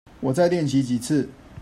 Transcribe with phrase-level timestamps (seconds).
[0.19, 1.29] 我再練習幾次